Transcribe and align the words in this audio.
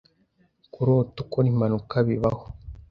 Kurota 0.73 1.17
ukora 1.23 1.45
impanuka 1.53 1.95
bibaho. 2.07 2.43